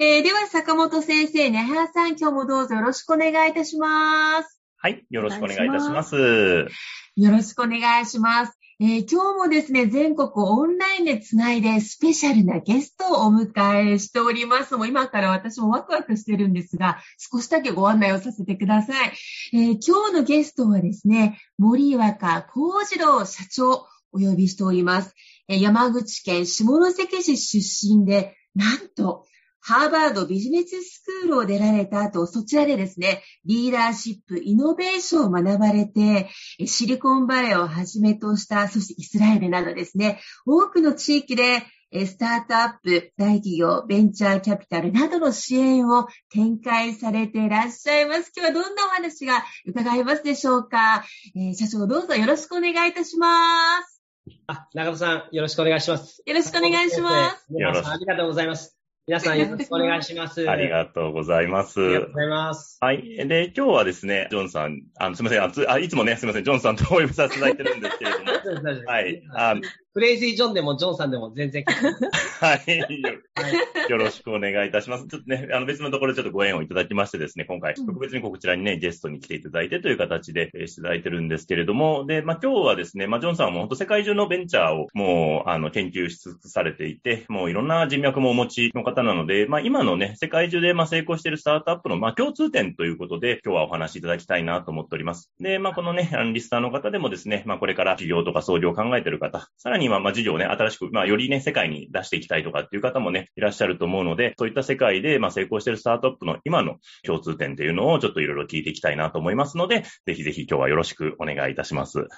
[0.00, 4.60] えーでは、坂本先生、根葉さん、今日もどうぞよろしくお願いいたします。
[4.76, 5.06] はい。
[5.08, 6.16] よろしくお願いいたします。
[7.14, 8.58] よろしくお願いします。
[8.80, 14.76] えー今日もですね、全国オンラインでつないでスペシャルなゲストをお迎えしております。
[14.76, 19.12] もう今から私もワクワクしてるんですが、少しだけご案内をさせてください。
[19.52, 25.14] えー今日のゲストはですね、森若幸次郎社長お呼びしております。
[25.46, 29.24] えー山口県下関市出身で、なんと、
[29.66, 41.62] ハーバードビジネススクールを出られた後、そちらでですね、リーダーシップ、イノベーションを学ばれて、えシリコンバレーをはじめとした、そしてイスラエルなどですね、多くの地域で
[41.96, 48.32] えスタートアップ、大企業、ベンチャーキャピタルなどの支援を展開されていらっしゃいます。
[48.36, 51.04] 今日はどんなお話が伺えますでしょうか、
[51.36, 54.02] えー社長どうぞよろしくお願いいたします。
[54.48, 56.22] あ、中野さん、よろしくお願いします。
[56.26, 57.46] よろしくお願いします。
[57.48, 58.83] 皆さん、ありがとうございます。
[59.06, 60.48] 皆さん、よろしくお願いします。
[60.48, 61.78] ありがとうございます。
[61.78, 62.78] ありがとうございます。
[62.80, 63.02] はい。
[63.28, 68.24] で、今日はですね、ジョンさん、あの、すみませんあいつもね、すみません、ジョンさんとお呼びさせていただいてるんですけれども、
[68.88, 69.22] はい。
[69.34, 69.54] あ
[69.94, 71.64] クレイジージョンでもジョンさんでも全然。
[72.40, 72.78] はい。
[73.88, 75.06] よろしくお願いいたします。
[75.06, 95.30] ちょっとね、あの別のところでちょっとご縁をいただきましてですね、今回、特別にこちらにね、ゲストに来ていただいてという形で、えーしていただいてるんですけれども、で、まあ、今日はですね、まあ、ジョンさんはもう本当世界中のベンチャーをもう、あの、研究し尽くされていて、もういろんな人脈もお持ちの方なので、まあ、今のね、世界中でまあ成功しているスタートアップのまあ共通点ということで、今日はお話しいただきたいなと思っております。
[95.38, 112.08] で、まあ、このね、あのリスターの方でもですね、まあ、これから企業とか創業を考えている方、さらにはまあ事業をね、新しく、まあ、よりね、世界に出していきたいとかっていう方もね、いらっしゃると思うので、そういった世界でまあ成功しているスタートアップの今の共通点っていうのをちょっといろいろ聞いていきたいなと思いますので、ぜひぜひ今日はよろしくお願いいたします。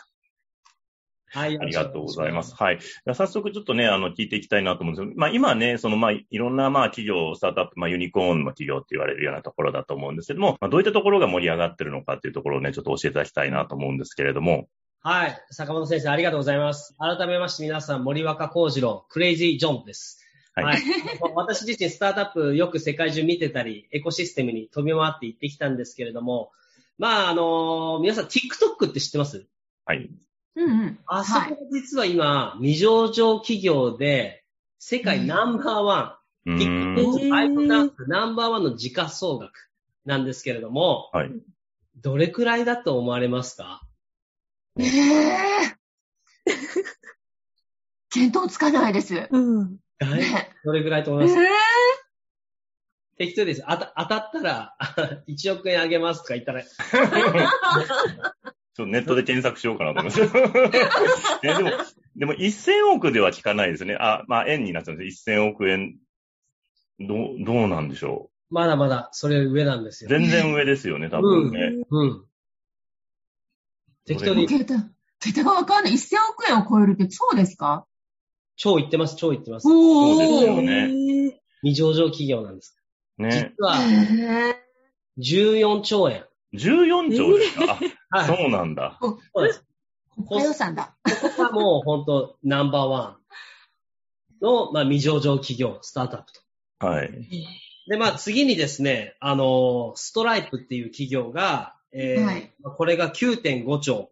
[1.37, 1.59] はい。
[1.59, 2.55] ありがとうございます。。
[2.55, 2.79] はい。
[3.13, 14.69] 早速ちょっとね、あの、聞いていきたいなと思うんですけど、まあ今ね、そのまあいろんなまあ企業、スタートアップ、まあユニコーンの企業って言われるようなところだと思うんですけども、まあどういったところが盛り上がってるのかっていうところをね、ちょっと教えていただきたいなと思うんですけれども。
[15.03, 15.41] はい。
[15.51, 16.95] 坂本先生、ありがとうございます。
[16.99, 20.21] 改めまして皆さん、森若幸次郎、クレイジージョンです。
[20.55, 20.83] はいはい。
[21.37, 26.51] 私自身、スタートアップよく世界中見てたり、エコシステムに飛び回って行ってきたんですけれども、
[26.99, 29.47] まあ、あの皆さん、TikTok って知ってます？
[29.85, 30.11] はい。
[30.57, 30.99] うんうん。
[31.07, 34.45] あそこ実は今、未上場企業で、
[34.79, 36.97] 世界ナンバーワうン、ーん。
[36.97, 39.71] TikTok、iPhone ダンスナンバーワンの時価総額
[40.05, 41.31] なんですけれども、はい。
[42.03, 43.83] どれくらいだと思われますか？
[44.79, 45.77] ええ
[48.15, 48.93] 見当つかない。
[48.93, 49.29] です。
[49.31, 49.79] うん。
[49.99, 50.21] はい。
[50.21, 51.05] ねどれくらい。
[51.05, 51.25] と思い。
[51.25, 51.47] ますかえ
[53.19, 53.63] 適当です。
[53.67, 54.77] あた当たったら、
[55.27, 56.73] 1億円あげますとか言ったら、ちょっ
[58.75, 60.05] とネットで検索しようかなと思い。
[60.05, 60.21] ます。
[61.43, 61.71] えでも、
[62.17, 63.71] でも1000億では聞かない。
[63.71, 63.97] ですね。
[63.99, 65.29] あ、まあ円になっちゃうんです。
[65.31, 65.97] 1000億円。
[67.01, 70.13] どう、どうなんでしょうまだまだ、それ上なんですう。
[70.13, 70.19] よ。
[70.19, 71.73] 全然上ですよね、多分ね。
[71.91, 72.25] うん。
[74.07, 74.75] 適当に、桁、
[75.21, 75.95] 桁がわかんない。
[75.95, 77.87] 1000億円を超えるってそうですか
[78.57, 79.69] 超言ってます、超言ってます。
[79.69, 80.63] おそうですよー。
[80.63, 82.77] ね未上場企業なんです。
[83.19, 83.53] ね。
[83.59, 84.57] 実は、へ
[85.19, 86.25] 14兆円。
[86.55, 87.79] 14兆ですか、
[88.11, 88.27] あ、はい。
[88.27, 88.99] そうなんだ。
[89.01, 89.65] そうです。
[90.19, 90.97] ー国家予算だ。
[91.05, 93.19] ここがもう本当ナンバーワ
[94.41, 96.87] ンの、まあ、未上場企業、スタートアップと。
[96.87, 97.11] はい。
[97.89, 104.11] で、まあ次にですね、あの、ストライプっていう企業が、えーはいまあこれが9.5兆。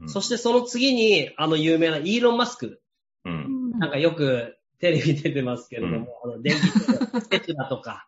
[0.00, 2.80] うんそしてその次に、あの有名なイーロン・マスク。
[3.24, 3.72] うん。
[3.80, 8.06] なんかよくテレビ出てますけれども、あの電気テスラとか。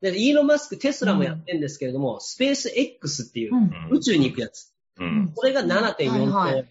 [0.00, 4.72] で、イーロン・マスク、テスラもやってるんですけれども、スペース X っていう、うん宇宙に行くやつ。
[4.98, 5.32] うん。
[5.34, 6.30] これが7.4兆円。
[6.30, 6.68] はいはい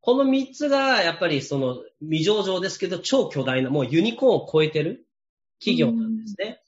[0.00, 5.06] この3つが、やっぱりその、未上場ですけど、超巨大な、もうユニコーンを超えてる
[5.58, 6.62] 企業なんですね。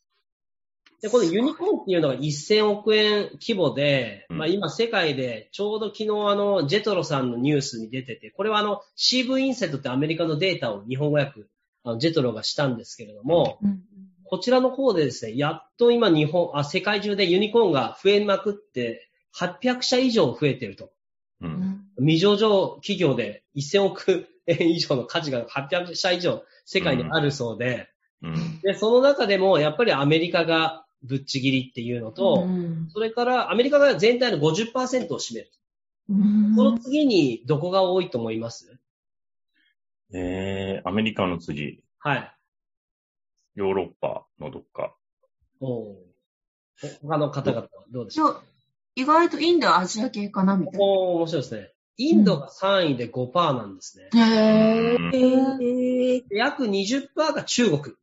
[1.02, 11.44] で、このユニコーンっていうのが1000億円規模で、うんまあ今世界でちょうど昨日あの、ジェトロさんのニュースに出てて、これはあの、CV インセットってアメリカのデータを日本語訳、
[11.84, 13.80] あのジェトロがしたんですけれども、うん
[14.30, 20.92] こちらの方でですね、やっと今日本、あ、世界中でユニコーンが増えまくって、800社以上増えてると。
[21.40, 21.46] う。
[21.46, 27.88] うんん未上場企業で1000億円以上の価値が800社以上世界にあるそうで、
[28.22, 28.60] うん。
[28.62, 35.50] で、その中でもやっぱりアメリカがぶっちぎりっていうのと、うんそれからアメリカが全体の50%を占める。
[36.10, 38.78] うんその次にどこが多いと思います？
[40.12, 42.36] えー、アメリカの次、はい。
[43.54, 44.94] ヨーロッパのどっか。
[45.60, 45.96] おー
[47.02, 48.42] 他の方々はどうでしょう？
[48.96, 50.78] 意外とインドはアジア系かなみたいな。
[50.84, 51.72] おー面白いですね。
[51.96, 54.08] インドが3位で5%なんですね。
[54.14, 55.58] へうんー。
[56.28, 57.94] で約20%が中国。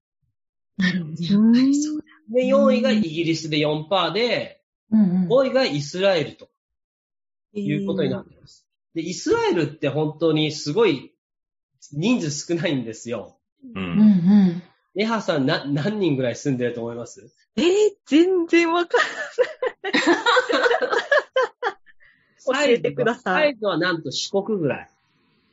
[0.77, 1.23] なるほど。
[1.23, 2.03] やっぱりそうだ。
[2.29, 5.27] で、4位がイギリスで4%で、うんうん。
[5.27, 6.49] 5位がイスラエルと
[7.53, 8.65] いうことになっています。
[8.93, 11.13] で、イスラエルって本当にすごい
[11.91, 13.37] 人数少ないんですよ。
[13.63, 13.79] う。
[13.79, 14.63] うんん
[14.95, 17.31] ネハさんな、何人ぐらい住んでると思います？
[17.55, 17.65] えー、
[18.05, 18.99] 全然わかん
[19.83, 19.93] ない。
[22.45, 23.43] 教えてください。
[23.43, 24.89] サイズはなんと四国ぐらい。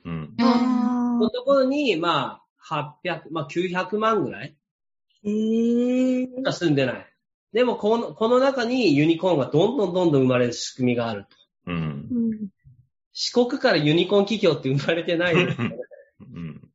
[0.05, 0.35] うん。
[0.39, 1.19] うん。
[1.19, 4.57] のところに、まあ、800、まあ、900万ぐらい
[5.25, 7.07] えー、しか住んでない。
[7.53, 11.29] でも、この、この中にユニコーンがどんどんどんどん生まれる仕組みがあると。
[11.69, 11.77] うん。
[11.77, 11.81] う
[12.35, 12.49] ん
[13.15, 15.59] 四国からユニコーン企業って生まれてない んです。
[15.61, 15.65] う
[16.25, 16.69] ん。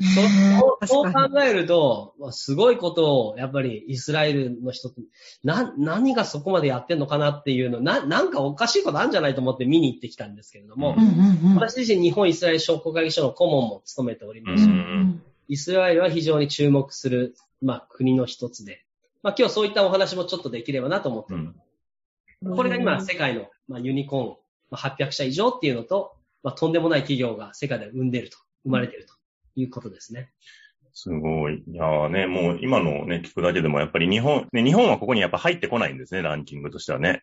[0.00, 5.00] そうそう考えると、まあすごいことを、やっぱりイスラエルの人って、
[5.44, 11.56] な、何がそこまでやってんのかなっていうの、な、なんかおかしいことあるんじゃないと思って見に行ってきたんですけれども、うんうんうん。
[11.56, 18.84] 私自身日本イスラエル商工会議所の顧問も務めておりまうして、うんイスラエルは非常に注目する、まあ、国の一つで、
[19.22, 21.58] まあ、今日そういったお話もちょっとできればなと思っております。
[22.56, 24.28] これが今、世界の、まあ、ユニコーン、
[24.70, 29.14] まあ、800社以上っていうのと、まあ、とんでもない企業が世界で生んでると、生まれてると
[29.56, 30.30] いうことですね。
[30.92, 31.64] すごい。
[31.66, 37.22] いやーね、もう今のね、聞くだけでもやっぱり日本、ね、日本はここにやっぱ入ってこないんですね、ランキングとしてはね。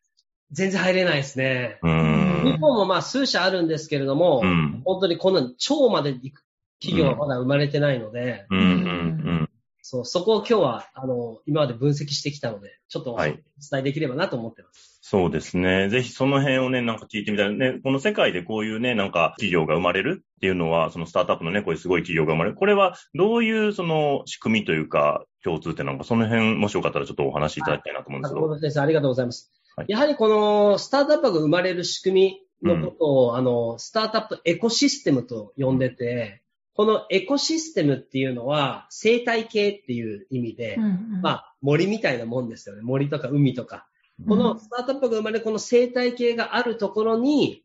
[0.52, 1.80] 全然入れないですね。
[1.82, 2.58] う日ん。
[2.60, 4.82] 本もまあ数社あるんですけれども、うん。
[4.84, 6.44] 本当にこんな超まで行く
[6.82, 8.60] 企業はまだ生まれてないので、うん。
[8.60, 9.50] うん。
[9.84, 15.00] そう、そこを今日は、あの、今まで分析してきたので、ちょっとおはい伝えできればなと思ってます。
[15.02, 15.90] そうですね。
[15.90, 17.54] ぜひその辺をね、なんか聞いてみたい。
[17.54, 22.56] ね、この世界でこういうね、なんか企業が生まれるっていうのは、そのスタートアップのね、こういうすごい企業が生まれる。
[22.56, 28.42] これはどういうその仕組みというか、共通点なんか、その辺もしよかったらちょっとお話しいただきたいなと思うんですけど。
[28.42, 29.52] 坂本先生、ありがとうございます。
[29.76, 36.42] はいやはりこのスタートアップが生まれる仕組みのことを、あの、スタートアップエコシステムと呼んでて、
[36.74, 40.78] このエコシステムっていうのは生態系っていう意味で、
[41.22, 42.82] まあ、あ森みたいなもんですよね。
[42.82, 43.88] 森とか海とか。
[44.28, 47.64] このスタートアップが生まれるこの生態系があるところに、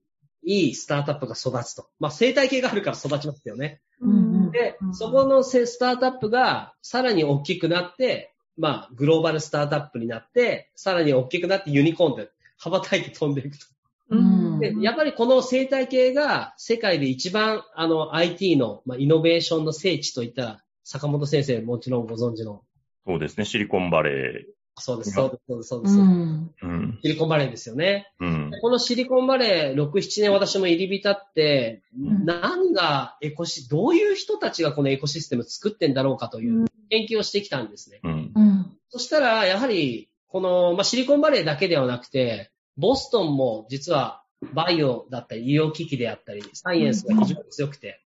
[0.49, 1.89] いいスタートアップが育つと。
[1.99, 3.81] まあ生態系があるから育ちますよね。
[4.01, 13.67] うんうんでう、んそこのせスタートアップがさらに大きくなって、まあ、グローバルスタートアップになって、さらに大きくなってユニコーンで羽ばたいて飛んでいくと。
[14.11, 22.63] うんで、やっぱりこの生態系が世界で一番あの IT の、まあ、イノベーションの聖地といったら、坂本先生もちろんご存知の。
[23.07, 23.45] そうですね。
[23.45, 24.47] シリコンバレ
[24.79, 25.99] そうです、うんそうです、そうです、そうです。
[25.99, 26.99] うん。
[27.03, 28.13] シリコンバレーですよね。
[28.21, 28.51] うん。
[28.61, 38.01] このシリコンバレー6、7年私も入り浸って、ん何がエコシ、どういう人たちがこのエコシステムを作ってんだろうかという研究をしてきたんですね。
[38.03, 38.33] うん。
[38.35, 44.23] うんそしたら、やはり、この、まあ、シリコンバレーだけではなくて、ボストンも実は
[44.55, 48.01] バイオだったり、医療機器であったり、サイエンスが非常に強くて。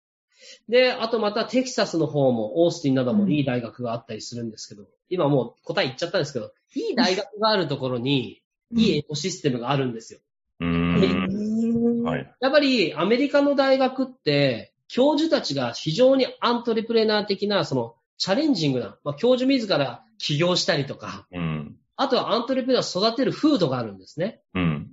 [0.67, 8.41] で、あとまたテキサスの方も、オースティンなどもいい大学があったりするんですけど、今もう答え言っちゃったんですけど、いい大学があるところに、
[8.75, 10.19] いいエコシステムがあるんですよ。
[10.59, 12.03] うーん。
[12.03, 12.35] はい。
[12.39, 21.77] やっぱりアメリカの大学って、教授たちが非常にアントレプレナー的な、その、チャレンジングな、まあ、教授自ら起業したりとか、うん。
[21.95, 24.41] あとはアントレプレナーを育てる風土があるんですね。
[24.53, 24.88] うん。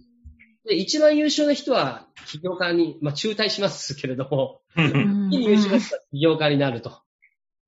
[0.66, 7.00] で、一番優秀な人は起業家に、まあ、中退しますけれども、うん一番優秀な人は起業家になると。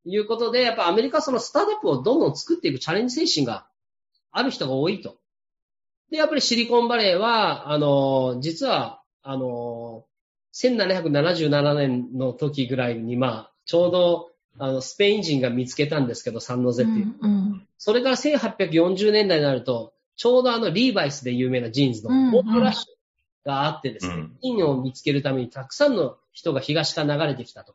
[0.05, 3.67] いうことで、やっぱアメリカはそのスタートアップをどんどん作っていくチャレンジ精神が
[4.33, 5.19] ある人が多いと。
[6.11, 10.05] で、やっぱりシリコンバレーは、あの、実は、あの、
[10.55, 17.14] 1777年の時ぐらいに、まあ、ちょうど、あの、スペイン人が見つけたんですけど、サンノゼっていう。
[17.21, 27.75] うんそれから1840年代になると、ちょうどあの、リーバイスで有名なジーンズうんのゴールドラッシュがあってですねうん、金を見つけるためにたくさんの人が東から流れてきたと。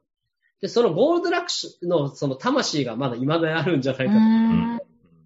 [0.61, 4.19] で、そのゴールドラッシュのその魂がまだ未だにあるんじゃないかと。
[4.19, 4.79] うん。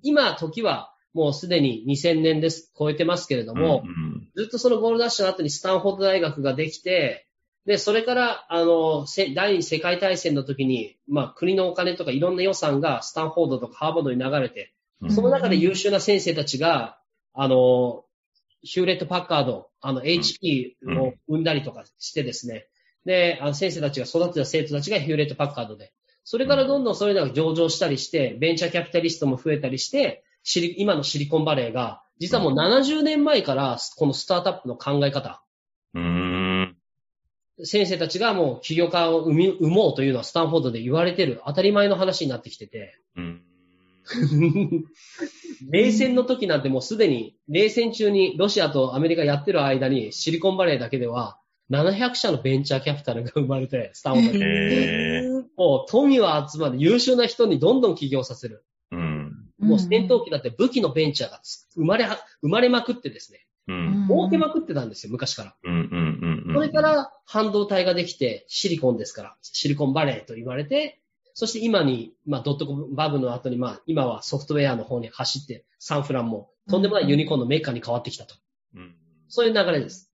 [0.03, 4.29] 今、時は、もうすでに2000年です、超えてますけれども、うん。
[4.36, 7.27] ずっとそのゴールドラッシュの後にスタンフォード大学ができて、
[7.65, 15.12] で、それから、あの、せ第二次世界大戦の時に、まあ、国のお金とかいろんな予算がスタンフォードとかハーバードに流れて、うん。
[15.12, 17.00] その中で優秀な先生たちが、
[17.39, 18.03] あの、
[18.63, 22.67] ヒューレット・パッカード、あの、HP を生んだりとかしてですね、
[23.06, 35.44] で、あの先生たちが育てた生徒たちがヒューレット・パッカードで、それからどんどんそういうのが上場したりして、ベンチャーキャピタリストも増えたりして、シリ今のシリコンバレーが、実はもう70年前から、このスタートアップの考え方、
[35.94, 36.77] うーん。
[37.63, 43.44] 先生たちがもう起業家を生み生もうというのはスタンフォードで言われてる当たり前の話になってきてて、うん。
[45.70, 51.40] 冷戦の時なんてもうすでに、冷戦中にロシアとアメリカやってる間にシリコンバレーだけでは
[51.72, 54.44] 700社のベンチャーキャピタルが生まれて、スタンフォードに。
[54.44, 58.64] えーもう富は集まる優秀な人にどんどん起業させる。
[58.92, 59.48] うん。
[59.60, 64.08] もう戦闘機だって武器のベンチャーがつ生まれは、生まれまくってですね、うん。
[64.08, 65.56] 儲けまくってたんですよ、昔から。
[66.54, 71.02] それから半導体ができて、シリコンですから、シリコンバレーと言われて、
[71.39, 78.34] そして今に、まあ、ドットコムバブの後に、まあ、今はソフトウェアの方に走って、サンフランもとんでもないユニコーンのメーカーに変わってきたと。
[78.75, 78.96] うん。
[79.27, 80.12] そういう流れです。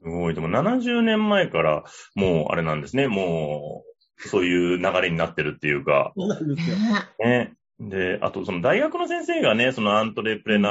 [0.00, 0.34] すごい。
[0.34, 1.82] でも70年前から、
[2.14, 3.08] もうあれなんですね。
[3.08, 3.82] も
[4.16, 6.76] う、そういう流れになってるっていうか、そうなんですよ。
[7.18, 7.54] ね。
[7.80, 10.70] で、あとその大学の先生がね、そのアントレプレナ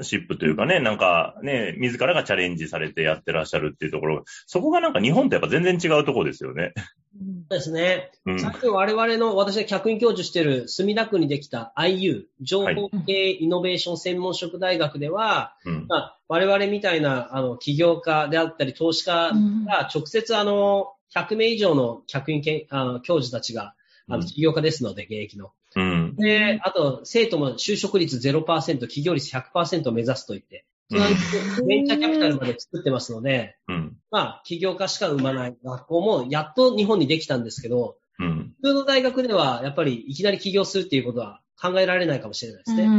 [0.00, 6.72] ーシップというかね、なんかね、自らがチャレンジされてやってらっしゃるっていうところ、そこがなんか日本とやっぱ全然違うところですよね。
[7.12, 8.12] そうですね。
[8.24, 8.40] うん。
[8.40, 15.86] さっき我々の、私が客員教授している墨田区にできた IU、情報系イノベーション専門職大学では、うん。
[15.88, 19.32] まあ、我々みたいな、あの、起業家であったり、投資家
[19.66, 23.74] が直接、あの、100名以上の客員けんあの教授たちが、
[24.08, 25.50] あうんの、起業家ですので、現役の。
[25.74, 26.16] うん。
[26.16, 33.96] で、あと、生徒も就職率0%、起業率100%を目指すと言って、うんベンチャーキャピタルまで作ってますので、うん。
[34.10, 38.54] まあ、起業家しか生まない学校も、やっと日本にできたんですけど、うん。
[38.62, 42.82] 普通の大学では、やっぱりいきなり起業するっていうことは考えられないかもしれないですね。
[42.84, 42.92] うん。
[42.92, 42.96] う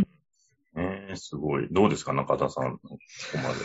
[0.00, 0.06] ん。
[0.76, 1.68] えー、すごい。
[1.70, 2.78] どうですか、中田さん。
[2.78, 2.98] ここ
[3.38, 3.56] まで。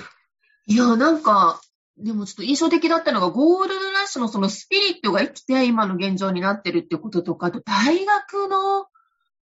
[0.67, 1.61] いや、なんか、
[1.97, 8.87] でもちょっと印象的だったのが、ゴールドラッシュのそのスピリットが生きて今の現状になってるってこととか、あと大学の、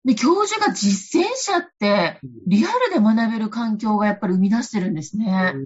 [0.05, 5.53] ね、教授が実践者って、リアルで学べる環境がやっぱり生み出してるんですね。
[5.55, 5.61] うん。
[5.61, 5.65] や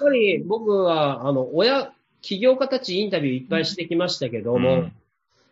[0.00, 4.92] ぱり僕は、あの、親、起業家たちインタビューいっぱいしてきましたけども、うん。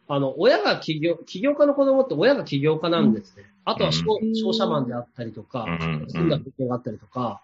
[0.09, 3.45] あの、親が起業、起業家の子供って親が起業家なんですね。
[3.65, 4.35] あとは商うん。
[4.35, 7.41] 商社マンであったりとかうん、住んだ経験があったりとか、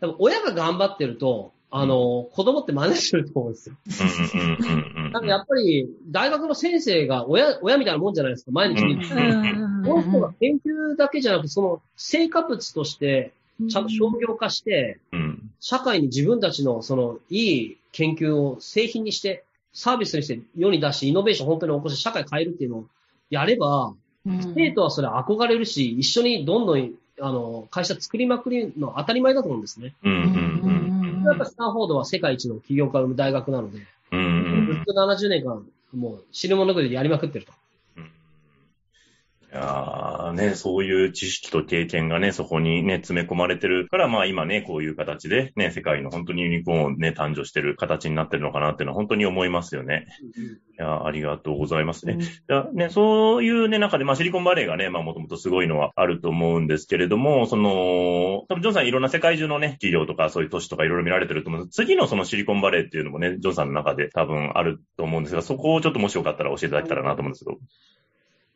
[0.00, 3.76] 多分親が頑張ってると、あの、子供って真似すると思うんですよ。
[3.86, 4.66] うん。
[4.66, 4.86] うん。
[4.96, 5.04] うん。
[5.04, 5.12] うん。
[5.12, 13.32] だからやっぱり、大学の先生が親、親みたいなもんじゃないですか、毎日見てうんうんこの人が研究だけじゃなくて、その成果物として、
[13.68, 15.50] ちゃんと商業化して、うん。
[15.60, 22.84] 社会に自分たちのそのいい研究を製品にして、サービスにして世に出して、イノベーション本当に起こして社会変えるっていうのを
[23.30, 23.96] やれば、うん
[24.54, 29.94] 生徒はそれ憧れるし、一緒にどんどん、あの、会社作りまくりの当たり前だと思うんですね。
[30.02, 30.12] うん。
[30.12, 30.92] うん。
[31.24, 33.78] やっぱスタンフォードは世界一の起業家を生む大学なので、
[34.12, 34.20] うん。
[34.20, 34.66] うん。
[34.66, 37.52] ずっと70年間、もう死ぬものぐらいでやりまくってると。
[39.50, 50.06] いやーね、そういう知識と経験がね、そこにね、詰め込まれてるから、まあ今ね、こういう形でね、世界の本当にユニコーンをね、誕生してる形になってるのかなっていうのは本当に思いますよね。
[50.78, 52.18] いやーありがとうございますね。
[52.20, 67.56] いやね、そういうね、中で、まあシリコンバレーがね、まあもともとすごいのはあると思うんですけれども、その、多分ジョンさんいろんな世界中のね、企業とかそういう都市とかいろいろ見られてると思うんです次のそのシリコンバレーっていうのもね、ジョンさんの中で多分あると思うんですが、そこをちょっともしよかったら教えていただけたらなと思うんですけど。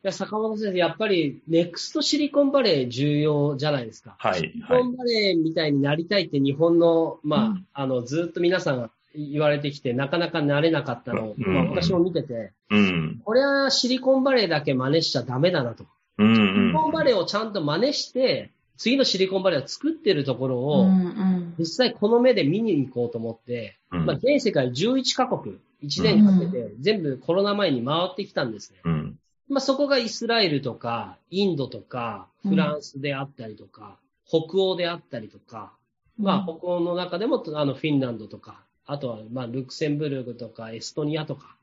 [0.03, 4.17] いや、坂本先生、やっぱり、ネクストシリコンバレー重要じゃないですか。
[4.19, 13.21] はいシリコンバレーみたいになりたいって日本の、まあ、あの、ずっと皆さんが言われてきて、なかなかなれなかったのを、うんまあ、私も見てて、うん。
[13.23, 15.85] これはシリコンバレーだけ真似しちゃダメだなと。
[16.17, 16.67] うん、シうん。
[16.67, 28.79] リコンバレーをちゃんと真似して、次のシリコンバレーを作ってるところうを、ん実際この目で見に行こうと思って、うんまあ、全世界11カ国、1年かけて全部コロナ前に回ってきたんですね。
[28.83, 29.19] うん。
[29.53, 35.73] まあ、そこがイスラエルとか、インドとか、フランスであったりとか、北欧であったりとか、
[36.17, 41.55] まあ、北欧の中でも、あの、フィンランドとか、あとは、まあ、ルクセンブルクとか、エストニアとか、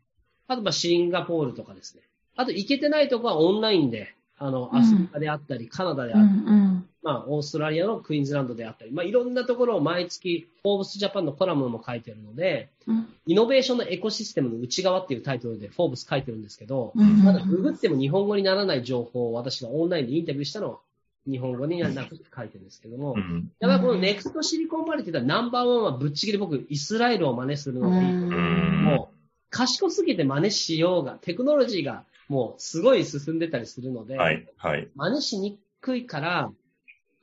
[0.46, 2.02] あと、まあ、シンガポールとかですね。
[2.36, 13.06] あと、行けてないとこはオンラインで、あの、アフリカであったり、カナダであうったり、んまあ、オーストラリアのクイーンズランドであったり、まあ、いろんなところを毎月、フォーブスジャパンのコラムも書いてるので、うん。
[13.26, 17.22] イノベーションのエコシステムの内側っていうタイトルでフォーブス書いてるんですけど、うん。
[17.22, 20.80] まだググっても日本語にならない情報を私がオンラインでインタビューしたのを
[21.26, 23.50] 日本語になくて書いてるんですけども、うん。
[23.60, 29.16] やっぱりこのネクストシリコンバレーって言ったらナンバーワンはぶっちぎり僕、イスラエルを真似するのでいいもう、
[29.50, 34.88] 賢すぎて真似しようが、テクノロジーがもうすごい進んでたりするので、はい、はい。
[34.94, 36.52] 真似しにくいから、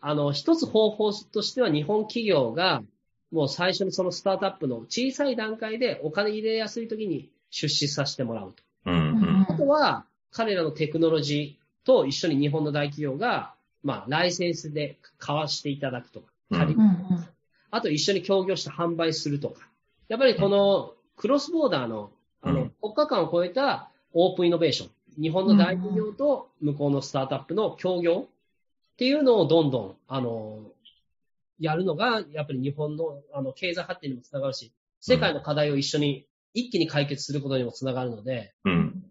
[0.01, 2.83] あの、一つ方法としては日本企業が、
[3.31, 8.63] もう最初にそのスタートアップの小さい段階でお金入れやすい時に出資させてもらうと。
[8.85, 9.45] うん、うん。
[9.49, 17.27] あとは、彼らのテクノロジーと一緒に日本の大企業が、まあ、ライセンスで買わしていただくとか、借りうんうん
[17.69, 19.67] あと一緒に協業して販売するとか。
[20.07, 22.11] やっぱりこのクロスボーダーの、
[22.41, 24.89] あの、うん国家間を超えたオープンイノベーション。
[25.17, 30.71] 日本の大企業と向こうのスタートアップの協業っていうのをどんどん、あの、
[31.59, 39.03] やるのが、やっぱり日本の、あの、経済発展にもつながるし、世界の課題を一緒に一気に解決することにもつながるので、うん。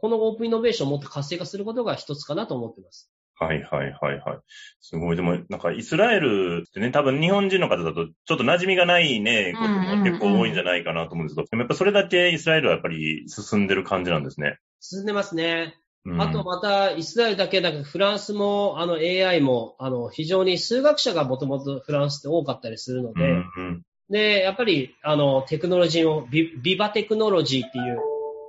[0.00, 3.10] このオープンイノベーションをもっと活性化することが一つかなと思ってます。
[3.36, 4.38] はいはいはいはい。
[4.80, 5.16] すごい。
[5.16, 14.58] でも、なんかイスラエルってね、多分日本人の方だとちょっと馴染みがないね、ことも結構多いんじゃないかなと思うんですけど、でもやっぱそれだけイスラエルはやっぱり進んでる感じなんですね。
[14.84, 15.74] 進んでますね。
[16.04, 23.82] うん、あとまた、イスラエルだけなく、フランスも、あの、AI も、あの、非常に数学者がもともとフランスって多かったりするので、うんうん。
[24.10, 27.98] で、やっぱり、あの、テクノロジーを、ビビバテクノロジーっていう、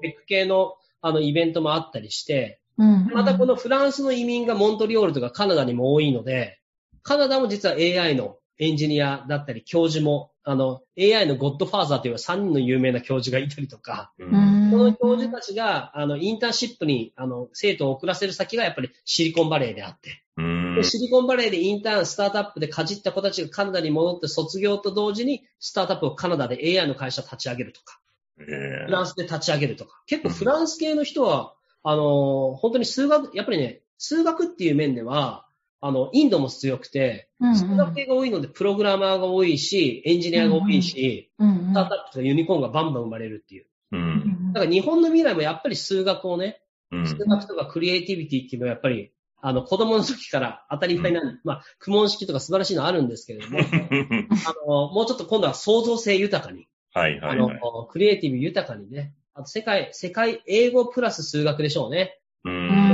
[0.01, 6.60] テック系の、あの、イベントもあったりして、うんまたこのフランスの移民がモントリオールとかカナダにも多いので、
[7.04, 20.21] カナダも実は AI のエンジニアだったり、教授も、あの、AI のゴッドファーザーという3人の有名な教授がいたりとか、この教授たちが、あの、インターンシップに、あの、生徒を送らせる先がやっぱりシリコンバレーであって、
[20.83, 27.99] シリコンバレーでインターン、スタートアップでかじった子たちがカナダに戻って卒業と同時に、スタートアップをカナダで AI の会社立ち上げるとか、
[28.39, 35.47] えフランスで立ち上げるとか、結構フランス系の人は、あの、本当に数学、やっぱりね、数学っていう面では、
[35.82, 43.65] あの、インドも強くて、うん数学系が多いので、プログラマーが多いし、エンジニアが多いし、うんスタートアップとかユニコーンがバンバン生まれるっていう。
[44.54, 53.60] だから日本の未来もやっぱり数学をね、うん数学とかクリエイティビティっていうのはやっぱり、あの、子供の時から当たり前なんで、まあ、苦問式とか素晴らしいのあるんですけれども、
[54.47, 62.19] あの、もうちょっと今度は創造性豊かに、はいはあのいはい。、クリエイティブ豊かにね、あと世界、世界、英語プラス数学でしょうね。
[62.45, 62.49] う。
[62.49, 62.85] うんん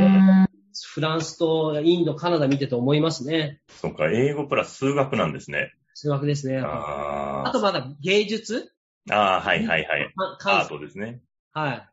[0.93, 3.61] フランスとインド、カナダ見てて思いますね。
[3.69, 5.71] そうか、英語プラス数学なんですね。
[5.93, 6.57] 数学ですね。
[6.57, 8.73] ああとまだ芸術？
[9.09, 9.15] あ。
[9.15, 10.13] ああ、はいはいはい。
[10.13, 11.21] かア感ートですね。
[11.53, 11.89] はい。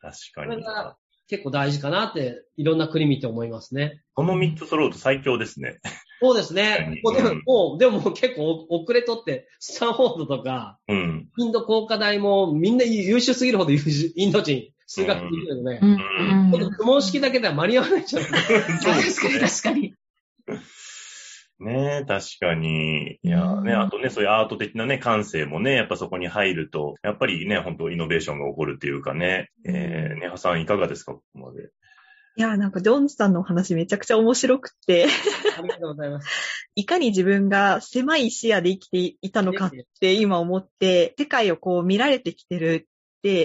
[0.00, 0.50] 確かに。
[0.50, 0.96] これが
[1.28, 4.00] 結構大事かなって、いろんな国見て思いますね。
[4.14, 5.78] この3つ揃うと最強ですね。
[6.22, 7.02] そうですね。
[7.04, 11.28] もうでも、うんもうでも結構遅れとって、スタンフォードとか、うん。
[11.36, 18.92] インド工科大もみんな優秀すぎるほど優秀インド人、数学できるので、うんちょっと苦問式だけでは間に合わないじゃないですか。
[18.92, 19.94] そうです確かに確かに。
[21.60, 23.18] ねえ、確かに。
[23.22, 29.50] いやうんね、あとね、そういうアート的なね、感性もね、やっぱそこに入ると、やっぱりね、本当イノベーションが起こるっていうかね。
[29.66, 31.70] えー、ネハさんいかがですか、ここまで。
[32.36, 35.08] いや、なんかジョンさんのお話めちゃくちゃ面白くって、
[35.58, 36.28] ありがとうございます。
[36.76, 39.70] いかに自分が狭い視野で生きていたのかっ
[40.00, 42.88] て今思って、世界をこう見られてきてる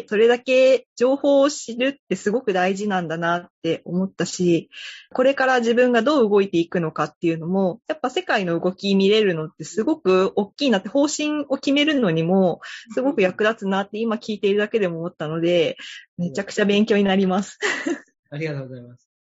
[0.07, 4.69] それだけ情報を知るってすごく大事なんだなって思ったし、
[5.13, 12.61] これから自分がどう動いていくのかっていうのも、やっぱ世界の動き見れるのってすごく大きいなって、方針を決めるのにも
[12.93, 15.77] すごく役立つなって今聞いているだけでも思ったので、
[16.17, 17.57] めちゃくちゃ勉強になります。
[18.29, 19.12] ありがとうございます。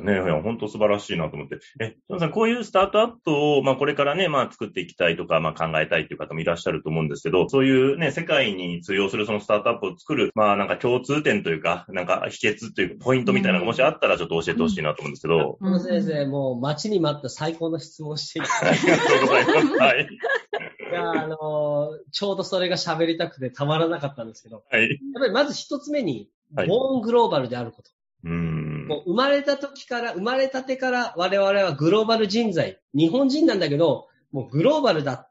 [0.00, 1.58] ね、いや、本当素晴らしいなと思って。
[1.80, 15.56] え、ジョンさん、こういうスタートアップを、まあ、これからね、まあ、作っていきたいとか、まあ、考えたいっていう方もいらっしゃると思うんですけど、そういうね、世界に通用するそのスタートアップを作る、まあ、なんか共通点というか、なんか秘訣というか、ポイントみたいなのがもしあったら、ちょっと教えてほしいなと思うんですけど。
[15.60, 19.76] この先生、もう待ちに待った最高の質問をして いたありがとうございます。
[19.78, 20.08] はい。
[20.92, 24.82] いや、あのーちょうどそれが喋りたくてたまらなかったんですけど、はい。
[24.82, 27.90] やっぱりまず一つ目に、はいボーングローバルであること。
[28.24, 28.71] うーん。
[28.92, 32.78] もう生まれた時から、生まれたてから我々はグローバル人材。
[32.94, 35.28] 日本人なんだけど、もうグローバルだ。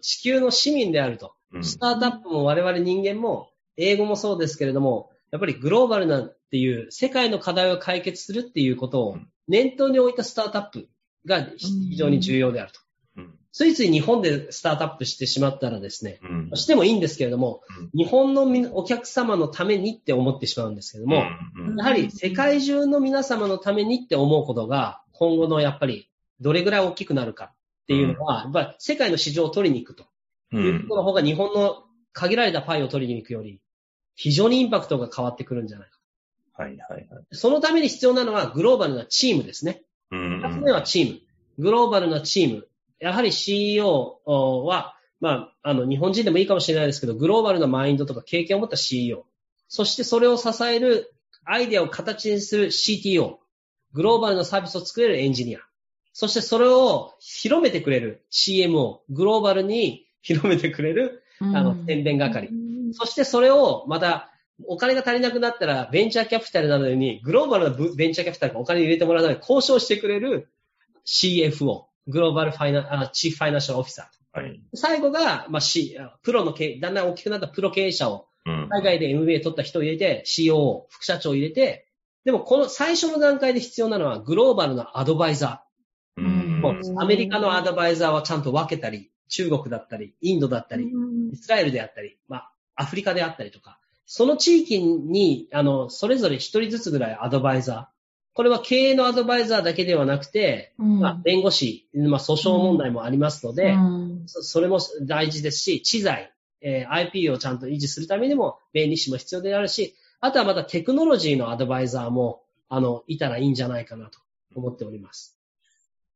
[0.00, 1.34] 地球の市民であると。
[1.52, 10.88] うんスタートアップも我々人間も、英語もそうですけれども、やっぱりグローバルなっていう、世界の課題を解決するっていうことを念頭に置いたスタートアップ
[11.26, 12.80] が非常に重要であると。
[13.54, 16.56] うんついつい日本でスタートアップしてしまったらですね、うん。
[16.56, 17.62] してもいいんですけれども、
[17.94, 21.22] 日本のみお客様のためにって思ってしまうんですけども、
[21.54, 27.54] うんうんやはり世界中の皆様のためにって思うことが、今後のやっぱりどれぐらい大きくなるかっ
[27.86, 30.04] ていうのは、やっぱり世界の市場を取りに行くと
[30.52, 33.60] ういうんことの方が日本の限られたパイを取りに行くより、
[34.16, 35.98] 非常にインパクトが変わってくるんじゃないか。
[36.54, 37.26] はいはいはい。
[37.30, 39.82] そのために必要なのはグローバルなチームですね。
[40.10, 41.20] うん二つ目はチーム。
[41.58, 42.68] グローバルなチーム。
[43.04, 49.26] やはり CEO は、まあ、あの、日本人でもいいかもしれないですけど、グローバルなマインドとか経験を持った CEO。
[49.68, 51.12] そしてそれを支える
[51.44, 53.36] アイデアを形にする CTO。
[53.92, 55.60] グローバルなサービスを作れるエンジニア。
[56.14, 59.00] そしてそれを広めてくれる CMO。
[59.10, 62.48] グローバルに 広めてくれる、あの、宣伝係。
[62.92, 64.30] そしてそれをまた、
[64.66, 70.48] お金が足りなくなったら、ベンチャーキャピタルなどに、グローバルなブベンチャーキャピタルがお金入れてもらうために交渉してくれる
[71.04, 74.40] CFO、グローバルファイナ、あチーフファイナンシャルオフィサー。
[74.40, 74.60] はい。
[74.74, 78.68] 最後が、まあ、C、プロの経、だんだん大きくなったプロ経営者を、うん。
[78.70, 81.88] 海外で MBA 取った人を入れて、COO、副社長を入れて、
[82.24, 85.64] でもこの最初の段階で必要なのは、グローバルなアドバイザ
[86.16, 86.60] うー。
[86.62, 90.90] うアメリカのアドバイザーはちゃんと分けたり、中国だったり、インドだったり、
[91.32, 97.93] イスラエルであったり、まあ、アフリカであったりとか、その地域に、あの、それぞれ一人ずつぐらいアドバイザー。
[98.34, 114.18] これは経営のアドバイザーだけではなくて、うんまあ、弁護士、まあ、訴訟問題もありますので、うんそそれも大事ですし、知財、えー IP をちゃんと維持するためにも、弁理士も必要であるし、あとはまたテクノロジーのアドバイザーも、あの、いたらいいんじゃないかなと
[114.56, 115.38] 思っております。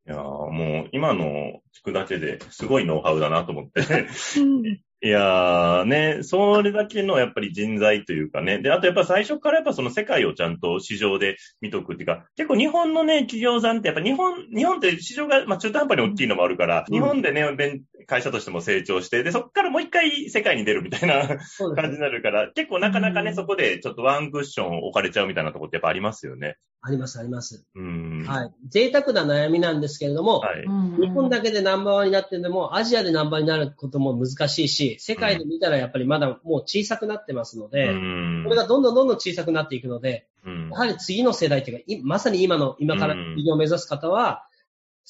[0.06, 3.82] いやーもう今の聞くだけですごいノウハウだなと思って。
[5.00, 8.58] いやーね、それだけのやっぱり人材というかね。
[8.58, 21.28] で、あとやっぱ最初からやっぱその世界をちゃんと市場で見とくっていうか、結構日本のね、企業さんってやっぱ日本、日本って市場がまあ中途半端に大きいのもあるから、うん日本でね、弁会社としても成長して、で、そこからもう一回世界に出るみたいな
[21.76, 26.56] 感じになるから、結構なかなかね、うんそこでちょっとワンクッション置かれちゃうみたいなところってやっぱありますよね。
[26.80, 27.66] あります、あります。
[27.74, 28.24] うん。。
[28.26, 28.50] はいい。
[28.68, 30.62] 贅沢な悩みなんですけれども、はい。
[31.00, 44.44] 日本だけでナンバーワンになってんでも、アジアでナンバーになることも難しいし、世界で見たらやっぱりまだもう小さくなってますので、うんこれがどんどんどんどん小さくなっていくので、うんやはり次の世代というか、いまさに今の、今から企業を目指す方は、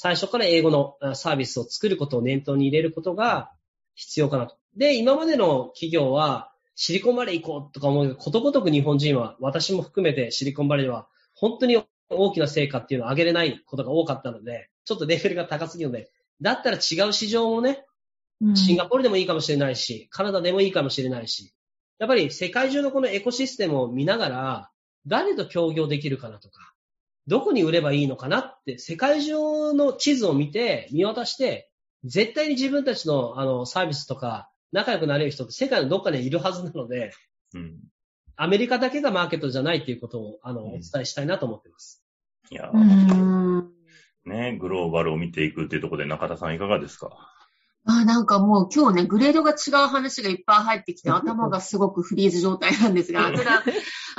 [0.01, 3.51] 最初から英語のあサービスを作ることを念頭に入れることが
[3.97, 4.57] 必要かなと。
[4.77, 17.85] で、今までの企業は、シリコンバレー行こうとか思うけど、ことごとく日本人は、私も含めてシリコンバレーは、本当に大きな成果っていうのを上げれないことが多かったので、ちょっとレベルが高すぎるので、だったら違う市場もね、
[18.55, 21.53] シンガポールでもいいかもしれないし、カナダでもいいかもしれないし、
[21.99, 24.71] やっぱり世界中のこのエコシステムを見ながら、
[25.09, 26.73] 誰と協業できるかなとか、
[27.29, 31.71] どこに売ればいいのかなって、世界中の地図を見て、見渡して、
[32.05, 37.13] 絶対に自分たちのあのサービスとか、仲良くなれる人って世界のどっかにいるはずなので、
[37.55, 37.77] うん。
[38.37, 42.03] アメリカだけがマーケットじゃないっていうことを、あの、うんお伝えしたいなと思ってます。
[42.51, 43.71] いやー、うん
[44.25, 47.11] ね、グローバルを見ていくっていうところで中田さんいかがですか？
[47.85, 53.65] あなんかもう今日ね、グレードが違う話がいっぱい入ってきて、頭がすごくフリーズ状態なんですが、ただ、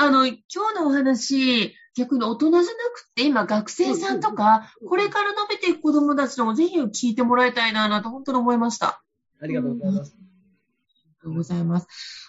[0.01, 0.37] あの、今
[0.73, 9.01] 日のお話、逆に大人じゃなくて、今学生さんとか、これから伸びていく子供たちのもぜひ聞いてもらいたいな、なんて本当に思いました。
[9.41, 10.13] ありがとうございます。
[10.15, 10.23] あり
[11.17, 11.87] がとうございます。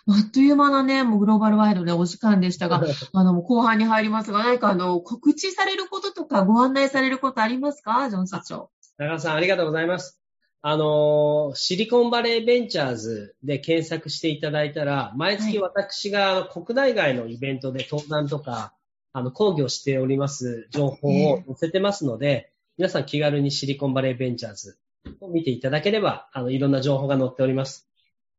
[0.09, 2.83] あっという間なね、もうグローバルワイドね、お時間でしたが、
[3.15, 8.11] あの、後半に入りますが、何かあの、告知されることとかご案内されることありますか？
[8.11, 8.71] ジョン社長。
[8.99, 10.20] 長田さん、ありがとうございます。
[10.63, 18.75] あのーシリコンバレーベンチャーズで検索していただいたら、毎月私が国内外のイベントで登壇とか、
[19.13, 24.79] あの、講義をしております情報を載せてますので、皆さん気軽にシリコンバレーベンチャーズ
[25.21, 27.89] を見ていただければ、あの、いろんな情報が載っております。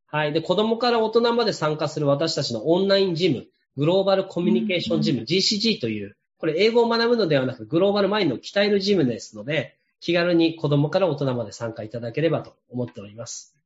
[0.06, 0.32] はい。
[0.32, 13.56] で、子供から大人まで参加する私たちのオンラインジム、グローバルコミュニケーションジム、GCG という、これ英語を学ぶのではなく、グローバルマインドを鍛えるジムですので、気軽に子供から大人まで参加いただければと思っております。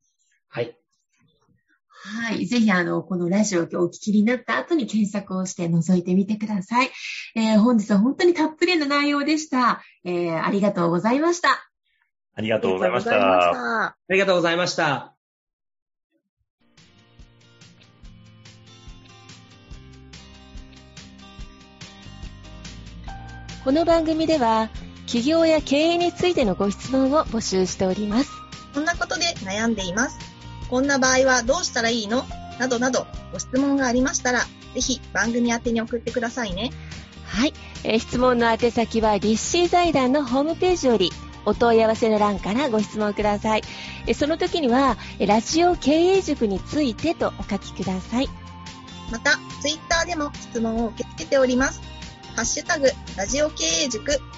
[0.47, 0.77] はい。
[1.89, 2.45] はい。
[2.45, 6.91] ぜひ、あの、このラジオを今日お聞きになった後に検索をして覗いてみてください。
[7.35, 9.81] えー本日は本当にたっぷりな内容でした。
[10.05, 11.49] えーありがとうございました。
[12.35, 13.01] ありがとうございま。
[13.01, 13.83] した。
[13.83, 15.15] ありがとうございました。
[23.63, 24.69] この番組では
[25.07, 28.29] 企業や経営についてのご質問を募集しております。
[28.73, 30.19] こんなことで悩んでいます。
[30.69, 32.25] こんな場合はどうしたらいいの？
[32.59, 34.41] などなどご質問がありましたら、
[34.73, 36.71] ぜひ番組宛てに送ってくださいね。
[37.25, 41.11] はい、えー質問の宛先は立志財団のホームページより
[41.45, 43.63] お問い合わせの欄からご質問ください。
[44.13, 48.29] その時には、ラジオ経営塾についてとお書きください。
[49.09, 51.81] また、ツイッターでも質問を受け付けております。
[52.35, 54.19] ハッシュタグ、ラジオ経営塾